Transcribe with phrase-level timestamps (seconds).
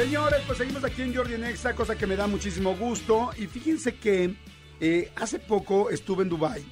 [0.00, 3.32] Señores, pues seguimos aquí en Jordi Nexa, cosa que me da muchísimo gusto.
[3.36, 4.34] Y fíjense que
[4.80, 6.64] eh, hace poco estuve en Dubai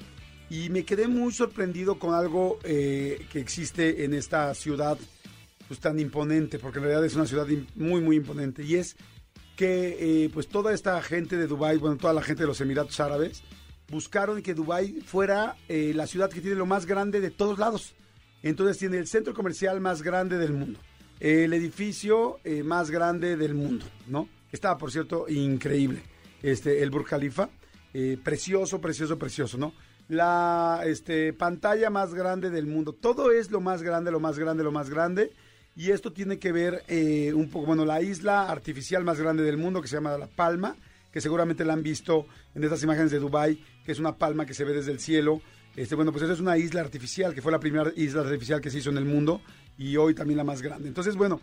[0.49, 4.97] y me quedé muy sorprendido con algo eh, que existe en esta ciudad
[5.67, 8.63] pues, tan imponente, porque en realidad es una ciudad muy, muy imponente.
[8.63, 8.95] Y es
[9.55, 12.99] que eh, pues toda esta gente de Dubai, bueno, toda la gente de los Emiratos
[12.99, 13.43] Árabes,
[13.89, 17.93] buscaron que Dubai fuera la ciudad que tiene lo más grande de todos lados.
[18.41, 20.79] Entonces tiene el centro comercial más grande del mundo,
[21.19, 24.29] el edificio eh, más grande del mundo, ¿no?
[24.51, 26.01] Estaba, por cierto, increíble.
[26.41, 27.49] Este, el Burj Khalifa,
[27.93, 29.73] eh, precioso, precioso, precioso, ¿no?
[30.07, 32.93] La este, pantalla más grande del mundo.
[32.93, 35.31] Todo es lo más grande, lo más grande, lo más grande.
[35.75, 39.57] Y esto tiene que ver eh, un poco, bueno, la isla artificial más grande del
[39.57, 40.75] mundo que se llama La Palma,
[41.11, 44.53] que seguramente la han visto en estas imágenes de Dubai, que es una palma que
[44.53, 45.41] se ve desde el cielo.
[45.79, 48.69] Este, bueno, pues esa es una isla artificial, que fue la primera isla artificial que
[48.69, 49.39] se hizo en el mundo
[49.77, 50.89] y hoy también la más grande.
[50.89, 51.39] Entonces, bueno,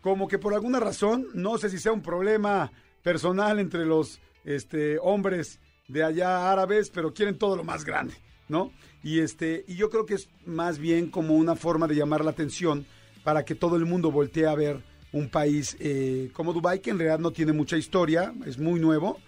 [0.00, 2.72] como que por alguna razón, no sé si sea un problema
[3.04, 8.14] personal entre los este, hombres de allá árabes, pero quieren todo lo más grande,
[8.48, 8.72] ¿no?
[9.04, 12.32] Y, este, y yo creo que es más bien como una forma de llamar la
[12.32, 12.86] atención
[13.22, 14.82] para que todo el mundo voltee a ver
[15.12, 19.20] un país eh, como Dubái, que en realidad no tiene mucha historia, es muy nuevo,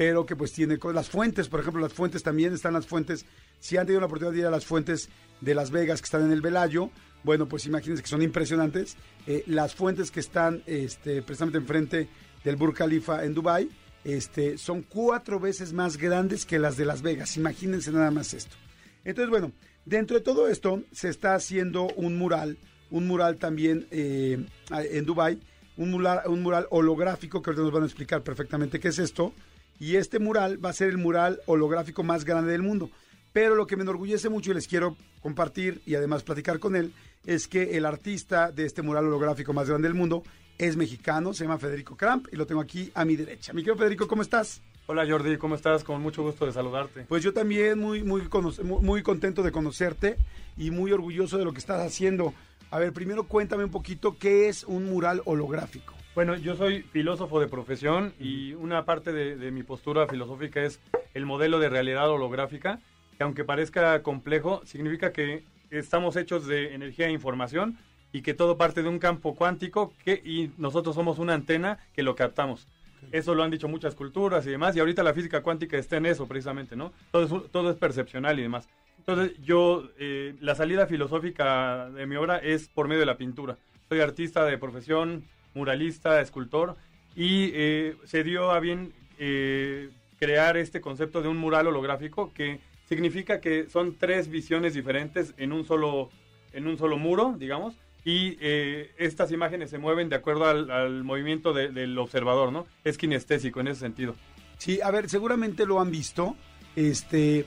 [0.00, 3.26] pero que pues tiene las fuentes, por ejemplo, las fuentes también están las fuentes,
[3.58, 5.10] si han tenido la oportunidad de ir a las fuentes
[5.42, 6.88] de Las Vegas que están en el Velayo,
[7.22, 12.08] bueno, pues imagínense que son impresionantes, Eh, las fuentes que están este, precisamente enfrente
[12.42, 13.68] del Burj Khalifa en Dubai,
[14.02, 18.56] este, son cuatro veces más grandes que las de Las Vegas, imagínense nada más esto.
[19.04, 19.52] Entonces, bueno,
[19.84, 22.56] dentro de todo esto se está haciendo un mural,
[22.90, 25.38] un mural también eh, en Dubai,
[25.76, 29.34] un mural, un mural holográfico que ahorita nos van a explicar perfectamente qué es esto.
[29.80, 32.90] Y este mural va a ser el mural holográfico más grande del mundo.
[33.32, 36.92] Pero lo que me enorgullece mucho y les quiero compartir y además platicar con él
[37.24, 40.22] es que el artista de este mural holográfico más grande del mundo
[40.58, 43.54] es mexicano, se llama Federico Cramp y lo tengo aquí a mi derecha.
[43.54, 44.60] Mi querido Federico, ¿cómo estás?
[44.86, 45.82] Hola Jordi, ¿cómo estás?
[45.82, 47.06] Con mucho gusto de saludarte.
[47.08, 48.28] Pues yo también muy, muy,
[48.62, 50.18] muy contento de conocerte
[50.58, 52.34] y muy orgulloso de lo que estás haciendo.
[52.70, 55.94] A ver, primero cuéntame un poquito qué es un mural holográfico.
[56.12, 60.80] Bueno, yo soy filósofo de profesión y una parte de, de mi postura filosófica es
[61.14, 62.80] el modelo de realidad holográfica,
[63.16, 67.78] que aunque parezca complejo, significa que estamos hechos de energía e información
[68.12, 72.02] y que todo parte de un campo cuántico que, y nosotros somos una antena que
[72.02, 72.66] lo captamos.
[73.12, 76.06] Eso lo han dicho muchas culturas y demás, y ahorita la física cuántica está en
[76.06, 76.92] eso precisamente, ¿no?
[77.12, 78.68] Todo es, todo es percepcional y demás.
[78.98, 83.56] Entonces yo, eh, la salida filosófica de mi obra es por medio de la pintura.
[83.88, 85.24] Soy artista de profesión,
[85.54, 86.76] muralista, escultor,
[87.16, 92.60] y eh, se dio a bien eh, crear este concepto de un mural holográfico que
[92.88, 96.10] significa que son tres visiones diferentes en un solo,
[96.52, 101.52] en un solo muro, digamos, y eh, estas imágenes se mueven de acuerdo al, movimiento
[101.52, 102.66] de- del observador, ¿no?
[102.82, 104.14] Es kinestésico en ese sentido.
[104.56, 106.34] Sí, a ver, seguramente lo han visto.
[106.76, 107.44] Este,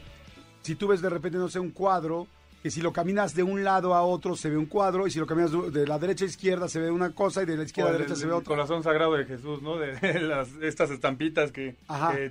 [0.62, 2.28] si tú ves de repente, no sé, un cuadro,
[2.63, 5.19] que si lo caminas de un lado a otro se ve un cuadro, y si
[5.19, 7.90] lo caminas de- la derecha a izquierda se ve una cosa, y de la izquierda
[7.91, 8.47] a el- derecha se ve el otra.
[8.47, 9.78] corazón sagrado de Jesús, ¿no?
[9.78, 11.75] De, de las, estas estampitas que,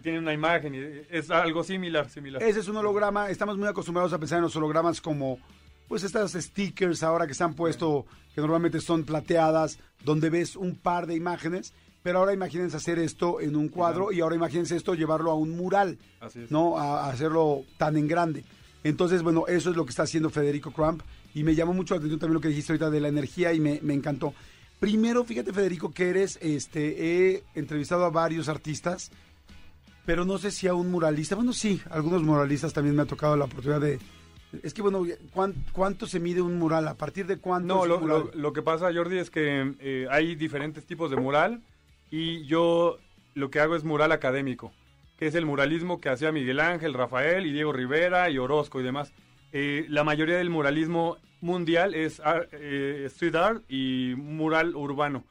[0.02, 0.78] tienen una imagen y
[1.14, 2.42] es algo similar, similar.
[2.42, 3.28] Ese es un holograma.
[3.30, 5.38] Estamos muy acostumbrados a pensar en los hologramas como,
[5.86, 10.76] pues, estas stickers ahora que se han puesto, que normalmente son plateadas, donde ves un
[10.76, 11.74] par de imágenes.
[12.02, 15.50] Pero ahora imagínense hacer esto en un cuadro y ahora imagínense esto llevarlo a un
[15.50, 16.50] mural, Así es.
[16.50, 16.76] ¿no?
[16.78, 18.44] A, a hacerlo tan en grande.
[18.84, 21.02] Entonces, bueno, eso es lo que está haciendo Federico Crump
[21.34, 23.60] y me llamó mucho la atención también lo que dijiste ahorita de la energía y
[23.60, 24.34] me, me encantó.
[24.80, 29.10] Primero, fíjate, Federico, que eres, este, he entrevistado a varios artistas
[30.04, 31.36] pero no sé si a un muralista.
[31.36, 34.00] Bueno, sí, algunos muralistas también me ha tocado la oportunidad de.
[34.64, 36.88] Es que, bueno, ¿cuán- ¿cuánto se mide un mural?
[36.88, 38.30] ¿A partir de cuánto No, es lo, mural?
[38.34, 41.62] lo- lo que pasa, Jordi, es que eh, hay diferentes tipos de mural
[42.10, 42.98] y yo
[43.34, 44.72] lo que hago es mural académico,
[45.26, 49.12] es el muralismo que hacía Miguel Ángel, Rafael y Diego Rivera y Orozco y demás.
[49.52, 55.24] Eh, la mayoría del muralismo mundial es ar- eh, street art y mural urbano.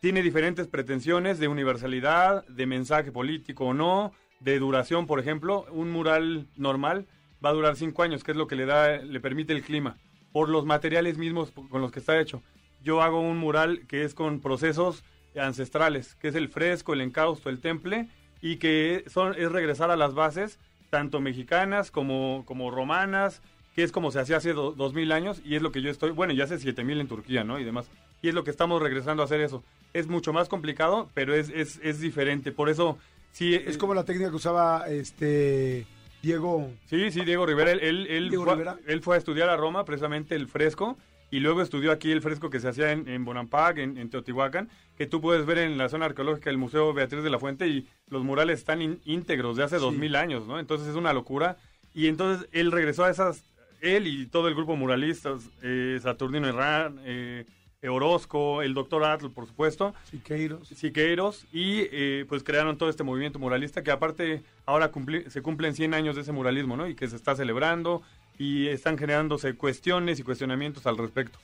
[0.00, 5.66] Tiene diferentes pretensiones de universalidad, de mensaje político o no, de duración, por ejemplo.
[5.72, 7.06] Un mural normal
[7.44, 9.96] va a durar cinco años, que es lo que le da, le permite el clima,
[10.32, 12.42] por los materiales mismos con los que está hecho.
[12.82, 15.02] Yo hago un mural que es con procesos
[15.36, 18.08] ancestrales, que es el fresco, el encausto, el temple,
[18.42, 20.58] y que son, es regresar a las bases,
[20.90, 23.42] tanto mexicanas como, como romanas,
[23.74, 25.90] que es como se hacía hace do- dos mil años y es lo que yo
[25.90, 27.58] estoy, bueno, ya hace siete mil en Turquía, ¿no?
[27.58, 27.86] Y demás.
[28.22, 29.62] Y es lo que estamos regresando a hacer eso.
[29.92, 32.50] Es mucho más complicado, pero es, es, es diferente.
[32.50, 32.98] Por eso,
[33.30, 33.54] sí.
[33.54, 35.86] Es como la técnica que usaba este
[36.20, 36.68] Diego.
[36.86, 37.70] Sí, sí, Diego Rivera.
[37.70, 38.76] Él, él, él Diego fue, Rivera.
[38.88, 40.98] él fue a estudiar a Roma, precisamente el fresco,
[41.30, 44.68] y luego estudió aquí el fresco que se hacía en, en Bonampak, en, en Teotihuacán,
[44.96, 47.86] que tú puedes ver en la zona arqueológica del Museo Beatriz de la Fuente, y
[48.08, 50.58] los murales están in- íntegros de hace dos mil años, ¿no?
[50.58, 51.56] Entonces es una locura.
[51.94, 53.42] Y entonces él regresó a esas,
[53.80, 57.44] él y todo el grupo muralistas, eh, Saturnino Herrán, eh,
[57.88, 60.68] Orozco, el doctor Atl, por supuesto, Siqueiros.
[60.68, 65.74] Siqueiros y eh, pues crearon todo este movimiento muralista que aparte ahora cumpli- se cumplen
[65.74, 66.88] 100 años de ese muralismo, ¿no?
[66.88, 68.02] Y que se está celebrando
[68.38, 71.38] y están generándose cuestiones y cuestionamientos al respecto.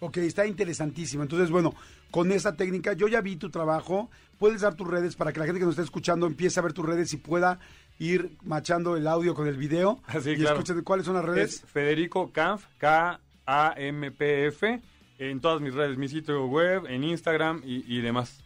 [0.00, 1.22] Ok, está interesantísimo.
[1.22, 1.74] Entonces, bueno,
[2.10, 4.10] con esa técnica, yo ya vi tu trabajo.
[4.38, 6.72] Puedes dar tus redes para que la gente que nos está escuchando empiece a ver
[6.72, 7.60] tus redes y pueda
[7.98, 10.02] ir machando el audio con el video.
[10.22, 10.58] Sí, y claro.
[10.58, 11.56] escuchen cuáles son las redes.
[11.56, 14.80] Es Federico Kampf, K-A-M-P-F,
[15.18, 18.42] en todas mis redes, mi sitio web, en Instagram y, y demás.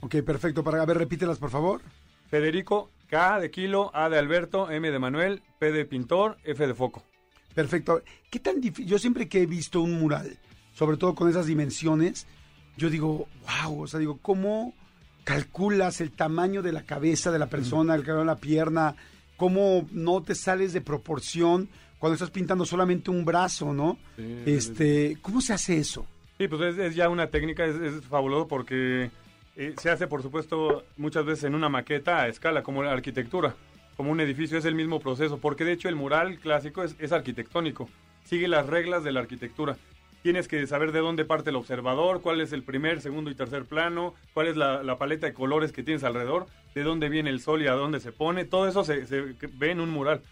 [0.00, 0.64] Ok, perfecto.
[0.64, 1.82] Para a ver, repítelas, por favor.
[2.28, 6.74] Federico, K de kilo, A de Alberto, M de Manuel, P de pintor, F de
[6.74, 7.04] foco.
[7.54, 8.02] Perfecto.
[8.30, 8.86] ¿Qué tan difícil?
[8.86, 10.38] Yo siempre que he visto un mural,
[10.74, 12.26] sobre todo con esas dimensiones,
[12.76, 13.28] yo digo,
[13.62, 14.74] wow, o sea, digo, ¿cómo
[15.22, 18.96] calculas el tamaño de la cabeza de la persona, el tamaño de la pierna?
[19.36, 21.68] ¿Cómo no te sales de proporción
[21.98, 23.96] cuando estás pintando solamente un brazo, no?
[24.16, 26.06] Sí, este, ¿cómo se hace eso?
[26.38, 29.10] Sí, pues es, es ya una técnica, es, es fabuloso porque
[29.56, 33.54] eh, se hace, por supuesto, muchas veces en una maqueta a escala, como la arquitectura,
[33.96, 37.12] como un edificio, es el mismo proceso, porque de hecho el mural clásico es, es
[37.12, 37.88] arquitectónico,
[38.24, 39.76] sigue las reglas de la arquitectura.
[40.22, 43.66] Tienes que saber de dónde parte el observador, cuál es el primer, segundo y tercer
[43.66, 47.40] plano, cuál es la, la paleta de colores que tienes alrededor, de dónde viene el
[47.40, 50.22] sol y a dónde se pone, todo eso se, se ve en un mural.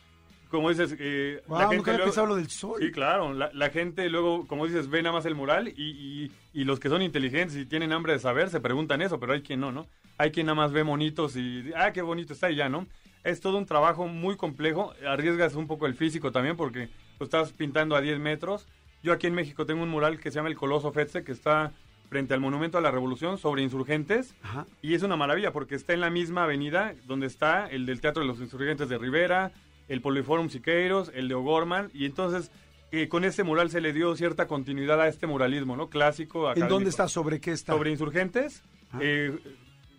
[0.51, 2.77] Como dices, eh, Wow, la gente nunca luego- lo del sol.
[2.81, 3.33] Sí, claro.
[3.33, 6.79] La, la gente luego, como dices, ve nada más el mural y, y- y los
[6.81, 9.73] que son inteligentes y tienen hambre de saber se preguntan eso, pero hay quien no,
[9.73, 9.87] ¿no?
[10.19, 12.87] Hay quien nada más ve monitos y, ah, qué bonito está y ya, ¿no?
[13.25, 14.93] Es todo un trabajo muy complejo.
[15.07, 16.89] Arriesgas un poco el físico también porque
[17.19, 18.67] lo estás pintando a 10 metros.
[19.03, 21.73] Yo aquí en México tengo un mural que se llama el Coloso Fetze, que está
[22.09, 24.35] frente al Monumento a la Revolución sobre insurgentes.
[24.43, 24.67] Ajá.
[24.83, 28.23] Y es una maravilla porque está en la misma avenida donde está el del Teatro
[28.23, 29.53] de los Insurgentes de Rivera,
[29.89, 31.91] el Poliforum Siqueiros, el de O'Gorman.
[31.95, 32.51] Y entonces
[32.93, 35.89] eh, con este mural se le dio cierta continuidad a este muralismo, ¿no?
[35.89, 36.45] Clásico.
[36.45, 36.75] ¿En académico.
[36.75, 37.09] dónde está?
[37.09, 37.73] ¿Sobre qué está?
[37.73, 38.99] Sobre Insurgentes, Ah.
[39.01, 39.39] eh,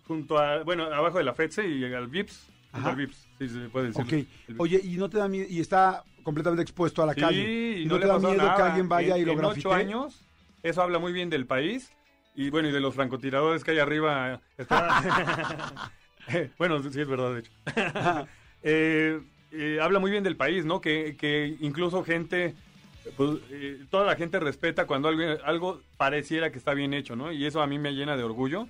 [0.06, 2.48] junto a, bueno, abajo de la FETSE y al VIPS.
[2.74, 2.96] Ajá.
[3.38, 4.02] sí, se puede decir.
[4.02, 4.12] Ok.
[4.12, 4.60] El VIPS.
[4.60, 5.46] Oye, ¿y no te da miedo?
[5.48, 7.78] Y está completamente expuesto a la Sí, calle.
[7.80, 8.66] y no, no, te le da pasó miedo que nada.
[8.66, 9.60] alguien vaya en, y lo en grafite?
[9.68, 10.26] ocho años,
[10.62, 11.92] eso habla muy bien del país
[12.34, 14.40] y bueno, y de los francotiradores que hay arriba.
[14.58, 15.92] Está-
[16.58, 17.52] bueno, sí es verdad, de hecho.
[18.66, 19.20] Eh,
[19.52, 20.80] eh, habla muy bien del país, ¿no?
[20.80, 22.54] Que, que incluso gente,
[23.14, 27.30] pues, eh, toda la gente respeta cuando algo, algo pareciera que está bien hecho, ¿no?
[27.30, 28.66] Y eso a mí me llena de orgullo.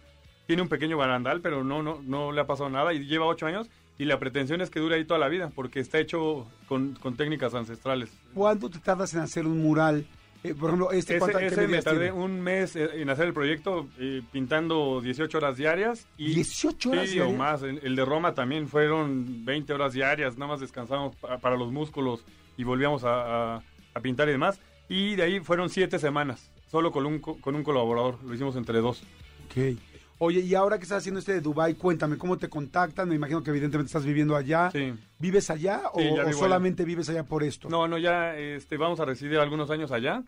[0.48, 3.46] Tiene un pequeño barandal, pero no, no, no le ha pasado nada y lleva ocho
[3.46, 6.94] años y la pretensión es que dure ahí toda la vida porque está hecho con,
[6.94, 8.10] con técnicas ancestrales.
[8.34, 10.06] ¿Cuánto te tardas en hacer un mural?
[10.42, 12.12] Eh, por ejemplo, este, Ese, ¿cuánta- qué ese me tardé tiene?
[12.12, 16.06] un mes eh, en hacer el proyecto, eh, pintando 18 horas diarias.
[16.18, 17.38] Y, 18 horas Sí, o diarias.
[17.38, 17.62] más.
[17.62, 21.72] El, el de Roma también fueron 20 horas diarias, nada más descansamos pa- para los
[21.72, 22.24] músculos
[22.58, 23.62] y volvíamos a, a-
[23.94, 24.60] a pintar y demás.
[24.86, 28.54] Y de ahí fueron 7 semanas, solo con un, co- con un colaborador, lo hicimos
[28.56, 29.02] entre dos.
[29.46, 29.78] Ok.
[30.26, 33.06] Oye, y ahora que estás haciendo este de Dubai, cuéntame, ¿cómo te contactan?
[33.10, 34.70] Me imagino que evidentemente estás viviendo allá.
[34.70, 34.94] Sí.
[35.18, 37.68] ¿Vives allá o, Sí, o solamente vives allá por esto?
[37.68, 40.22] No, no, ya este, vamos a residir algunos años allá,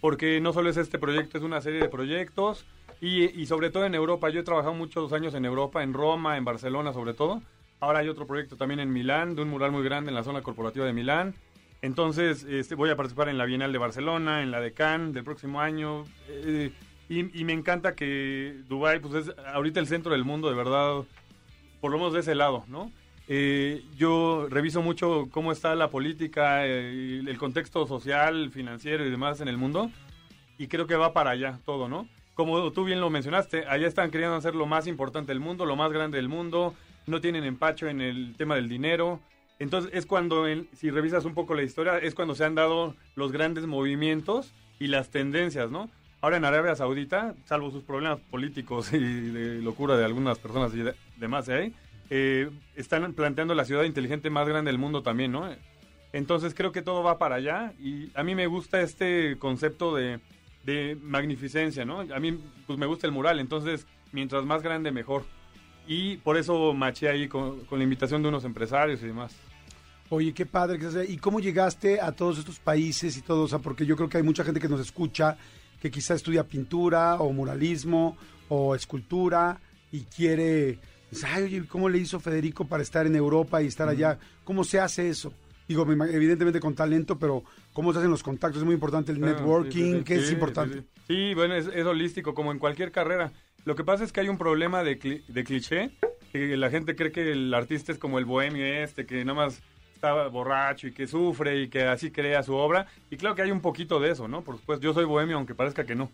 [0.00, 2.64] porque no solo es este proyecto, es una serie de proyectos
[2.98, 4.30] y, y sobre todo en Europa.
[4.30, 7.42] Yo he trabajado muchos años en Europa, en Roma, en Barcelona sobre todo.
[7.78, 10.40] Ahora hay otro proyecto también en Milán, de un mural muy grande en la zona
[10.40, 11.34] corporativa de Milán.
[11.82, 15.24] Entonces este, voy a participar en la Bienal de Barcelona, en la de Cannes del
[15.24, 16.04] próximo año.
[16.30, 16.72] eh,
[17.20, 21.02] y, y me encanta que Dubái pues es ahorita el centro del mundo, de verdad,
[21.80, 22.90] por lo menos de ese lado, ¿no?
[23.28, 29.40] Eh, yo reviso mucho cómo está la política, eh, el contexto social, financiero y demás
[29.40, 29.90] en el mundo
[30.58, 32.06] y creo que va para allá todo, ¿no?
[32.34, 35.76] Como tú bien lo mencionaste, allá están queriendo hacer lo más importante del mundo, lo
[35.76, 36.74] más grande del mundo,
[37.06, 39.20] no tienen empacho en el tema del dinero.
[39.58, 42.94] Entonces es cuando, en- si revisas un poco la historia, es cuando se han dado
[43.16, 45.88] los grandes movimientos y las tendencias, ¿no?
[46.22, 50.78] Ahora en Arabia Saudita, salvo sus problemas políticos y de locura de algunas personas y
[50.78, 51.74] de- demás ahí,
[52.10, 55.50] eh, están planteando la ciudad inteligente más grande del mundo también, ¿no?
[56.12, 60.20] Entonces creo que todo va para allá y a mí me gusta este concepto de,
[60.64, 62.00] de magnificencia, ¿no?
[62.00, 65.24] A mí pues me gusta el mural, entonces mientras más grande mejor.
[65.88, 69.34] y por eso maché ahí con, con la invitación de unos empresarios y demás.
[70.10, 70.78] Oye, qué padre.
[71.08, 73.44] ¿Y cómo llegaste a todos estos países y todo?
[73.44, 75.36] O sea, porque yo creo que hay mucha gente que nos escucha
[75.82, 78.16] que quizá estudia pintura o muralismo
[78.48, 79.58] o escultura
[79.90, 80.78] y quiere...
[81.26, 84.16] Ay, oye, ¿cómo le hizo Federico para estar en Europa y estar allá?
[84.44, 85.34] ¿Cómo se hace eso?
[85.66, 88.60] Digo, evidentemente con talento, pero ¿cómo se hacen los contactos?
[88.62, 90.04] Es muy importante el Claro, networking, sí, sí, sí.
[90.04, 90.84] que es importante.
[91.08, 93.32] Sí, bueno, es, es holístico, como en cualquier carrera.
[93.64, 95.90] Lo que pasa es que hay un problema de, cli- de cliché,
[96.30, 99.60] que la gente cree que el artista es como el bohemio este, que nada más
[100.02, 102.88] está borracho y que sufre y que así crea su obra.
[103.08, 104.42] Y claro que hay un poquito de eso, ¿no?
[104.42, 106.10] Por supuesto, yo soy bohemio, aunque parezca que no.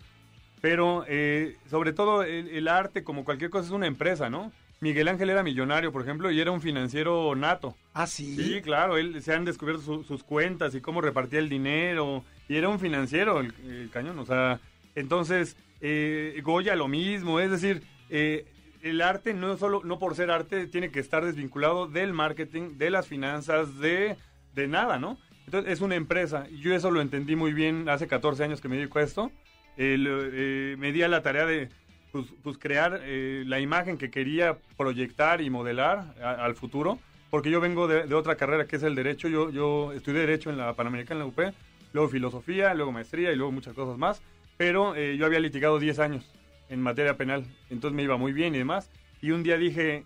[0.60, 4.52] Pero eh, sobre todo el, el arte, como cualquier cosa, es una empresa, ¿no?
[4.80, 7.74] Miguel Ángel era millonario, por ejemplo, y era un financiero nato.
[7.94, 8.36] Ah, sí.
[8.36, 12.22] Sí, claro, él se han descubierto su- sus cuentas y cómo repartía el dinero.
[12.48, 14.60] Y era un financiero el, el cañón, o sea,
[14.96, 18.44] entonces eh, Goya lo mismo, es decir, eh,
[18.82, 22.90] el arte no solo no por ser arte tiene que estar desvinculado del marketing, de
[22.90, 24.16] las finanzas, de,
[24.54, 25.18] de nada, ¿no?
[25.46, 28.76] Entonces es una empresa yo eso lo entendí muy bien hace 14 años que me
[28.76, 29.30] dedico a esto.
[29.76, 31.68] Eh, me di a la tarea de
[32.12, 36.98] pues, pues crear eh, la imagen que quería proyectar y modelar a- al futuro,
[37.30, 40.50] porque yo vengo de, de otra carrera que es el derecho, yo, yo estudié derecho
[40.50, 41.54] en la Panamericana, en la UP,
[41.92, 44.20] luego filosofía, luego maestría y luego muchas cosas más,
[44.56, 46.24] pero eh, yo había litigado 10 años
[46.68, 50.04] en materia penal, entonces me iba muy bien y demás, y un día dije,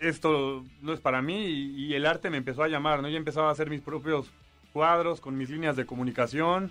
[0.00, 3.08] esto no es para mí y, y el arte me empezó a llamar, ¿no?
[3.08, 4.30] Yo empezaba a hacer mis propios
[4.72, 6.70] cuadros con mis líneas de comunicación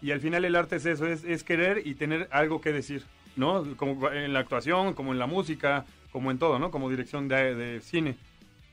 [0.00, 3.02] y al final el arte es eso, es, es querer y tener algo que decir,
[3.36, 3.64] ¿no?
[3.76, 6.70] Como en la actuación, como en la música, como en todo, ¿no?
[6.70, 8.16] Como dirección de, de cine.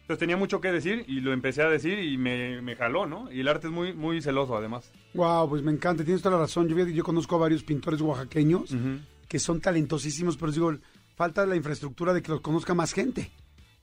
[0.02, 3.32] Entonces tenía mucho que decir y lo empecé a decir y me, me jaló, ¿no?
[3.32, 4.92] Y el arte es muy, muy celoso además.
[5.14, 6.68] Wow, pues me encanta, tienes toda la razón.
[6.68, 8.76] Yo, yo conozco a varios pintores oaxaqueños.
[9.30, 10.74] Que son talentosísimos, pero digo,
[11.16, 13.32] falta la infraestructura de que los conozca más gente.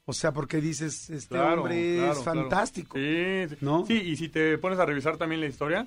[0.05, 2.41] O sea, porque dices, este Claro, hombre claro, es claro.
[2.43, 2.99] fantástico.
[2.99, 3.57] Sí, sí.
[3.63, 3.87] ¿No?
[3.87, 5.87] Sí, y si te pones a revisar también la historia,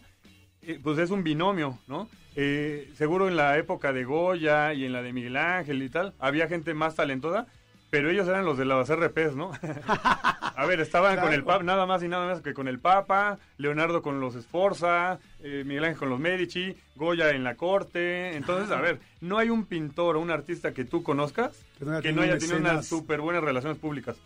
[0.62, 2.10] eh, pues es un binomio, ¿no?
[2.36, 6.14] Eh, seguro en la época de Goya y en la de Miguel Ángel y tal,
[6.20, 7.48] había gente más talentosa,
[7.90, 9.52] pero ellos eran los de las RPs, ¿no?
[9.88, 11.44] a ver, estaban con el.
[11.44, 15.64] Papa, nada más y nada más que con el Papa, Leonardo con los Sforza, eh,
[15.66, 18.36] Miguel Ángel con los Medici, Goya en la corte.
[18.36, 21.92] Entonces, a ver, no hay un pintor o un artista que tú conozcas Que no
[21.94, 24.18] haya tenido no haya un tenido unas súper buenas relaciones públicas.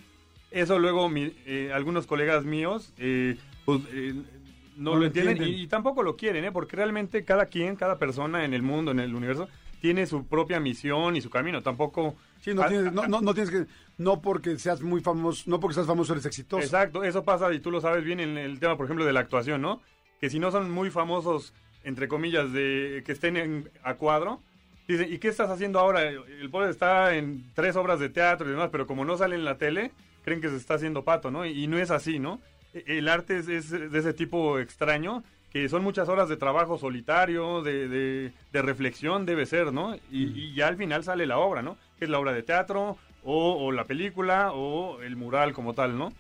[0.51, 5.59] Eso luego mi- eh, algunos colegas míos eh, pues, no, No lo lo entienden, entienden.
[5.59, 6.51] Y, y tampoco lo quieren, ¿eh?
[6.51, 9.47] porque realmente cada quien, cada persona en el mundo, en el universo,
[9.83, 11.61] tiene su propia misión y su camino.
[11.61, 12.15] Tampoco...
[12.39, 13.65] Sí, no Ah, tienes, ah, no, no, no tienes que,
[13.97, 16.63] no porque seas muy famoso, no porque seas famoso eres exitoso.
[16.63, 19.19] Exacto, eso pasa y tú lo sabes bien en el tema, por ejemplo, de la
[19.19, 19.81] actuación, ¿no?
[20.21, 24.41] Que si no son muy famosos, entre comillas, de que estén en- a cuadro,
[24.87, 26.03] dicen, ¿y qué estás haciendo ahora?
[26.09, 29.43] El pobre está en tres obras de teatro y demás, pero como no sale en
[29.43, 29.91] la tele,
[30.23, 31.45] creen que se está haciendo pato, ¿no?
[31.45, 32.39] Y, y no es así, ¿no?
[32.73, 36.77] E- El arte es, es de ese tipo extraño, que son muchas horas de trabajo
[36.79, 39.95] solitario, de, de- de reflexión, debe ser, ¿no?
[40.11, 41.77] Y, y ya al final sale la obra, ¿no?
[41.97, 45.97] Que es la obra de teatro, o, o la película, o el mural como tal,
[45.97, 46.11] ¿no?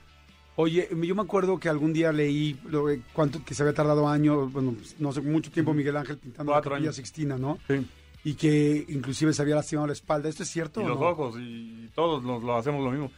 [0.55, 4.53] Oye, yo me acuerdo que algún día leí lo cuánto que se había tardado años,
[4.53, 6.93] bueno, no sé, mucho tiempo Miguel Ángel pintando Cuatro la Capilla.
[6.93, 7.57] Sixtina, ¿no?
[7.67, 7.87] Sí.
[8.23, 10.29] Y que inclusive se había lastimado la espalda.
[10.29, 10.79] ¿Esto es cierto?
[10.79, 11.07] Y o los no?
[11.07, 13.11] ojos, y todos nos lo hacemos lo mismo.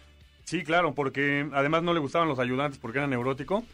[0.45, 3.65] Sí, claro, porque además no le gustaban los ayudantes porque era neurótico.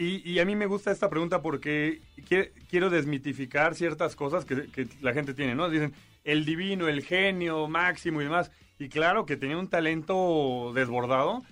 [0.00, 5.12] Y, a mí me gusta esta pregunta porque quie- quiero desmitificar ciertas cosas que, la
[5.12, 5.68] gente tiene, ¿no?
[5.68, 8.52] Dicen, el divino, el genio máximo y demás.
[8.78, 11.42] Y claro que tenía un talento desbordado,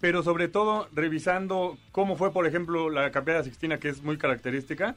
[0.00, 4.96] pero sobre todo revisando cómo fue, por ejemplo, la Capilla Sixtina, que es muy característica.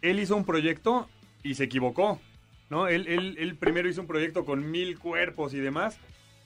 [0.00, 1.06] Él hizo un proyecto
[1.42, 2.18] y se equivocó,
[2.70, 2.88] ¿no?
[2.88, 5.98] Él, él, él primero hizo un proyecto con mil cuerpos y demás,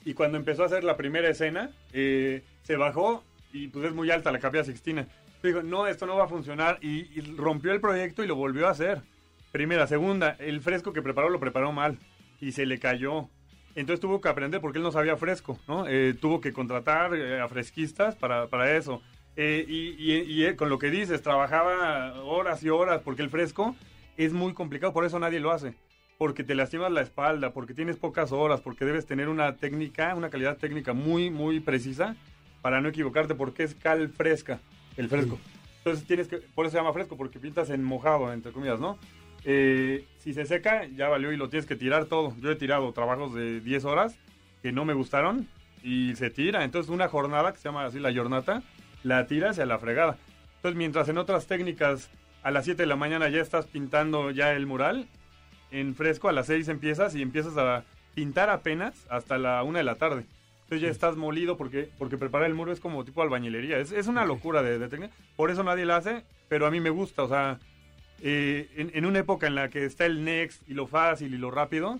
[0.03, 4.11] y cuando empezó a hacer la primera escena, eh, se bajó y pues es muy
[4.11, 5.07] alta la Capilla Sixtina.
[5.43, 8.71] Dijo, no, esto no va a funcionar, y, rompió el proyecto y lo volvió a
[8.71, 9.01] hacer.
[9.51, 11.99] Primera, segunda, el fresco que preparó lo preparó mal
[12.39, 13.27] y se le cayó.
[13.75, 15.85] Entonces tuvo que aprender porque él no sabía fresco, ¿no?
[15.87, 19.01] Eh, tuvo que contratar eh, a fresquistas para, para eso.
[19.35, 23.75] Eh, y y- y, con lo que dices, trabajaba horas y horas porque el fresco
[24.15, 25.73] es muy complicado, por eso nadie lo hace.
[26.17, 30.29] Porque te lastimas la espalda, porque tienes pocas horas, porque debes tener una técnica, una
[30.29, 32.15] calidad técnica muy, muy precisa
[32.61, 34.61] para no equivocarte, porque es cal fresca,
[34.97, 35.39] el fresco.
[35.79, 38.97] Entonces tienes que, por eso se llama fresco, porque pintas en mojado, entre comillas, ¿no?
[39.45, 42.33] Eh, si se seca, ya valió y lo tienes que tirar todo.
[42.39, 44.15] Yo he tirado trabajos de 10 horas
[44.61, 45.47] que no me gustaron
[45.83, 46.63] y se tira.
[46.63, 48.63] Entonces una jornada, que se llama así la jornata,
[49.03, 50.17] la tiras a la fregada.
[50.55, 52.09] Entonces mientras en otras técnicas
[52.41, 55.07] a las 7 de la mañana ya estás pintando ya el mural,
[55.71, 57.83] en fresco a las 6 empiezas y empiezas a
[58.15, 60.25] pintar apenas hasta la 1 de la tarde.
[60.73, 63.77] Entonces ya estás molido porque, porque preparar el muro es como tipo albañilería.
[63.77, 65.13] Es, es una locura de, de técnica.
[65.35, 67.21] Por eso nadie la hace, pero a mí me gusta.
[67.21, 67.59] O sea,
[68.23, 71.37] eh, en, en una época en la que está el next y lo fácil y
[71.37, 71.99] lo rápido,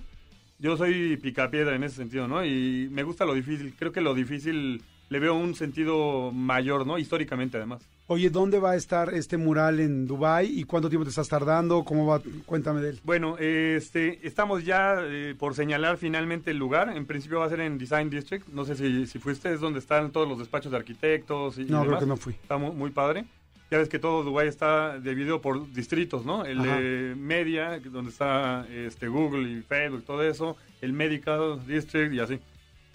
[0.58, 2.44] yo soy picapiedra en ese sentido, ¿no?
[2.44, 3.76] Y me gusta lo difícil.
[3.78, 6.98] Creo que lo difícil le veo un sentido mayor, ¿no?
[6.98, 7.82] Históricamente, además.
[8.08, 11.84] Oye, ¿dónde va a estar este mural en Dubai y cuánto tiempo te estás tardando?
[11.86, 12.22] ¿Cómo va?
[12.46, 13.00] Cuéntame de él.
[13.04, 16.96] Bueno, este, estamos ya eh, por señalar finalmente el lugar.
[16.98, 18.48] En principio va a ser en Design District.
[18.50, 21.66] No sé si, si fuiste, es donde están todos los despachos de arquitectos y, y
[21.66, 22.00] No, creo demás.
[22.02, 22.34] que no fui.
[22.34, 23.24] Está muy, muy padre.
[23.72, 26.46] Ya ves que todo Dubái está dividido por distritos, ¿no?
[26.46, 26.78] El Ajá.
[26.80, 30.58] de media, donde está este Google y Facebook, todo eso.
[30.82, 32.40] El Medical District y así.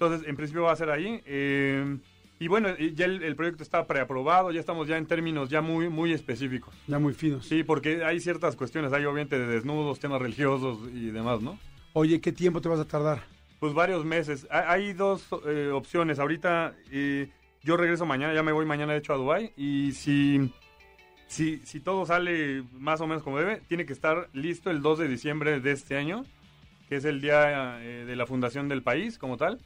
[0.01, 1.21] Entonces, en principio va a ser ahí.
[1.27, 1.99] eh,
[2.41, 5.89] y bueno, ya el, el proyecto está preaprobado, ya estamos ya en términos ya muy,
[5.89, 6.73] muy específicos.
[6.87, 7.47] Ya muy finos.
[7.47, 11.59] Sí, porque hay ciertas cuestiones, hay obviamente de desnudos, temas religiosos y demás, ¿no?
[11.95, 13.25] Oye, ¿qué tiempo te vas a tardar?
[13.59, 14.47] Pues varios meses.
[14.53, 16.21] Ha- Hay dos eh, opciones.
[16.21, 17.29] Ahorita eh,
[17.65, 20.53] yo regreso mañana, ya me voy mañana de hecho a Dubai y si,
[21.27, 25.01] si, si todo sale más o menos como debe, tiene que estar listo el 2
[25.01, 26.25] de diciembre de este año,
[26.89, 29.59] que es el día eh, de la fundación del país como tal.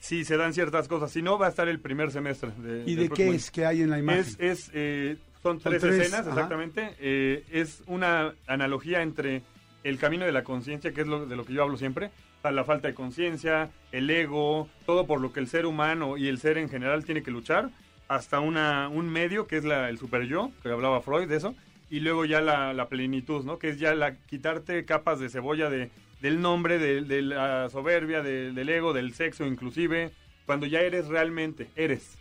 [0.00, 2.50] Si se dan ciertas cosas, si no va a estar el primer semestre.
[2.58, 3.32] De, ¿Y de qué año.
[3.34, 4.20] es que hay en la imagen?
[4.20, 6.30] Es, es, eh, son Son tres, tres, escenas, ajá.
[6.30, 6.96] exactamente.
[6.98, 9.42] Eh, es una analogía entre
[9.84, 12.10] el camino de la conciencia, que es lo, de lo que yo hablo siempre,
[12.42, 16.38] la falta de conciencia, el ego, todo por lo que el ser humano y el
[16.38, 17.70] ser en general tiene que luchar,
[18.08, 21.54] hasta una, un medio, que es la, el super yo, que hablaba Freud de eso,
[21.90, 23.58] y luego ya la, la plenitud, ¿no?
[23.58, 25.90] Que es ya la quitarte capas de cebolla de,
[26.20, 30.10] del nombre, de, la soberbia, de- del ego, del sexo inclusive,
[30.46, 32.18] cuando ya eres realmente, eres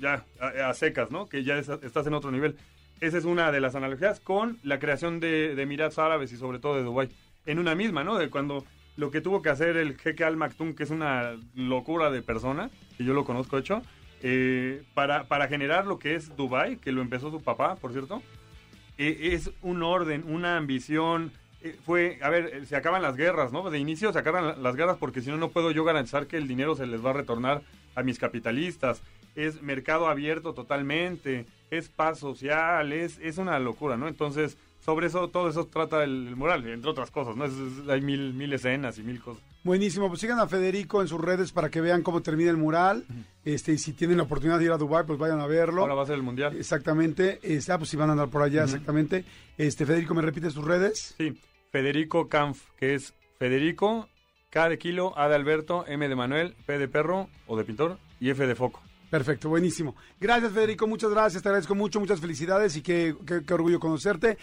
[0.00, 1.28] ya a, secas, ¿no?
[1.28, 2.56] Que ya es- estás en otro nivel.
[3.00, 6.76] Esa es una de las analogías con la creación de, de Árabes y sobre todo
[6.76, 7.08] de Dubái.
[7.44, 8.16] En una misma, ¿no?
[8.18, 8.64] De cuando
[8.96, 12.70] lo que tuvo que hacer el jeque Al Maktoum, que es una locura de persona,
[12.96, 13.82] que yo lo conozco hecho,
[14.22, 18.22] eh, para, para generar lo que es Dubái, que lo empezó su papá, por cierto,
[18.96, 21.30] eh, es un orden, una ambición.
[21.68, 23.68] Eh, fue, a ver, eh, se acaban las guerras, ¿no?
[23.70, 26.36] De inicio se acaban la- las guerras porque si no, no puedo yo garantizar que
[26.36, 27.62] el dinero se les va a retornar
[27.94, 29.02] a mis capitalistas.
[29.34, 34.08] Es mercado abierto totalmente, es paz social, es, es una locura, ¿no?
[34.08, 37.44] Entonces, sobre eso, todo eso trata el, el mural, entre otras cosas, ¿no?
[37.44, 39.42] Es- es- hay mil, mil escenas y mil cosas.
[39.64, 43.04] Buenísimo, pues sigan a Federico en sus redes para que vean cómo termina el mural.
[43.44, 45.82] Este, y si tienen la oportunidad de ir a Dubai, pues vayan a verlo.
[45.82, 46.56] Ahora va a ser el mundial.
[46.56, 47.40] Exactamente.
[47.42, 49.24] Este, ah, pues si van a andar por allá, exactamente.
[49.58, 51.16] Este, Federico, ¿me repite sus redes?
[51.18, 51.36] Sí,
[51.72, 54.08] Federico Kampf, que es Federico,
[54.50, 57.98] K de kilo, A de Alberto, M de Manuel, P de perro o de pintor
[58.20, 58.82] y F de foco.
[59.10, 59.94] Perfecto, buenísimo.
[60.20, 64.36] Gracias, Federico, muchas gracias, te agradezco mucho, muchas felicidades y qué, qué- qué orgullo conocerte.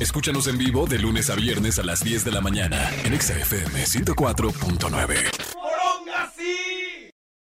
[0.00, 3.38] Escúchanos en vivo de lunes a viernes a las 10 de la mañana en Exa
[3.38, 5.16] FM 104.9.